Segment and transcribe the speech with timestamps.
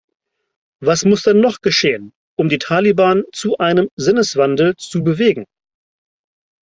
[0.79, 5.45] Was muss denn noch geschehen, um die Taliban zu einem Sinneswandel zu bewegen?